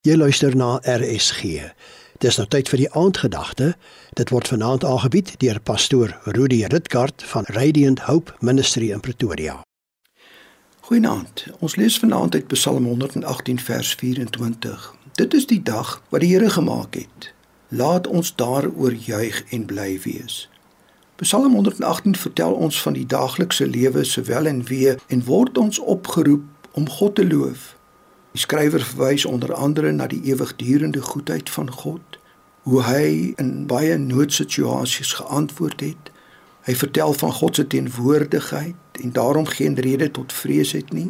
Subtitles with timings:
[0.00, 1.42] Jy luister na RSG.
[2.24, 3.74] Dis nou tyd vir die aandgedagte.
[4.16, 9.58] Dit word vanaand aangebied deur pastoor Rudy Ritgard van Radiant Hope Ministry in Pretoria.
[10.88, 11.42] Goeienaand.
[11.60, 14.86] Ons lees vanaand uit Psalm 118 vers 24.
[15.20, 17.28] Dit is die dag wat die Here gemaak het.
[17.68, 20.46] Laat ons daaroor juig en bly wees.
[21.20, 26.72] Psalm 118 vertel ons van die daaglikse lewe sowel en wee en word ons opgeroep
[26.72, 27.76] om God te loof.
[28.30, 32.18] Die skrywer verwys onder andere na die ewigdurende goedheid van God,
[32.62, 36.10] hoe hy in baie noodsituasies geantwoord het.
[36.68, 41.08] Hy vertel van God se teenwoordigheid en daarom geen rede tot vrees het nie,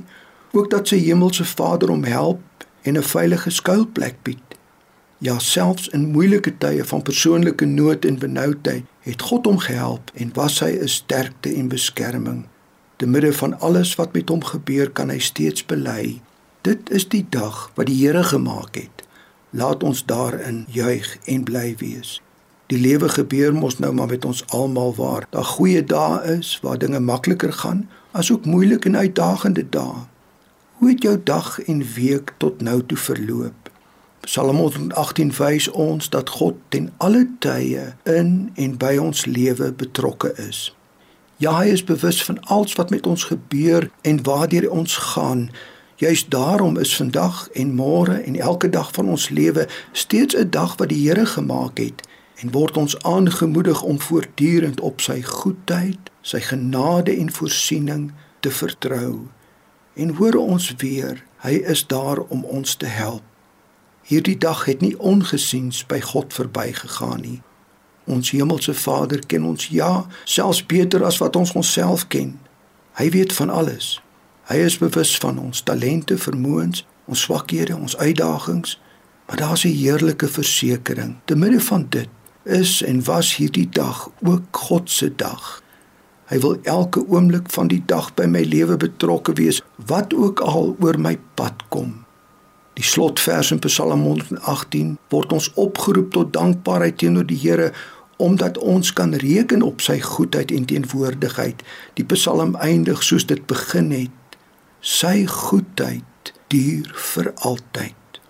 [0.56, 2.40] ook dat sy hemelse Vader hom help
[2.82, 4.56] en 'n veilige skuilplek bied.
[5.18, 10.32] Ja, selfs in moeilike tye van persoonlike nood en benoudheid het God hom gehelp en
[10.34, 12.46] was hy 'n sterkte en beskerming.
[12.96, 16.20] Te midde van alles wat met hom gebeur, kan hy steeds bely
[16.60, 19.04] Dit is die dag wat die Here gemaak het.
[19.50, 22.18] Laat ons daarin juig en bly wees.
[22.68, 26.78] Die lewe gebeur mos nou maar met ons almal waar daar goeie dae is waar
[26.78, 30.04] dinge makliker gaan, asook moeilike en uitdagende dae.
[30.76, 33.72] Hoe het jou dag en week tot nou toe verloop?
[34.20, 40.34] Psalm 118 wys ons dat God ten alle tye in en by ons lewe betrokke
[40.36, 40.74] is.
[41.40, 45.48] Ja, hy is bewus van alles wat met ons gebeur en waartoe ons gaan.
[46.00, 50.76] Juist daarom is vandag en môre en elke dag van ons lewe steeds 'n dag
[50.76, 56.40] wat die Here gemaak het en word ons aangemoedig om voortdurend op sy goedheid, sy
[56.40, 59.28] genade en voorsiening te vertrou.
[59.94, 63.22] En hoor ons weer, hy is daar om ons te help.
[64.02, 67.42] Hierdie dag het nie ongesiens by God verbygegaan nie.
[68.04, 72.40] Ons hemelse Vader ken ons ja, selfs beter as wat ons onsself ken.
[72.92, 74.00] Hy weet van alles.
[74.50, 78.80] Hy is bewus van ons talente, vermoëns, ons swakhede, ons uitdagings,
[79.26, 81.16] maar daar's 'n heerlike versekering.
[81.24, 82.08] Te midde van dit
[82.42, 85.62] is en was hierdie dag ook God se dag.
[86.24, 90.76] Hy wil elke oomblik van die dag by my lewe betrokke wees, wat ook al
[90.80, 92.04] oor my pad kom.
[92.74, 97.72] Die slotvers in Psalm 118 word ons opgeroep tot dankbaarheid teenoor die Here
[98.16, 101.62] omdat ons kan reken op sy goedheid en teenwoordigheid.
[101.94, 104.10] Die Psalm eindig soos dit begin het
[104.80, 108.20] Sy goedheid duur vir altyd.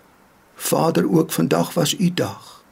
[0.55, 2.65] Vader, ook vandag was u dag.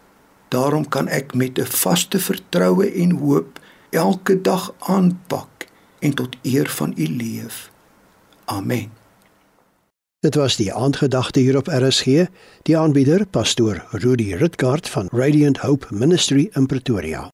[0.48, 5.66] Daarom kan ek met 'n vaste vertroue en hoop elke dag aanpak
[5.98, 7.70] en tot eer van u leef.
[8.44, 8.90] Amen.
[10.20, 12.26] Dit was die aandgedagte hier op RSG,
[12.62, 17.30] die aanbieder pastoor Rudy Rutgard van Radiant Hope Ministry in Pretoria.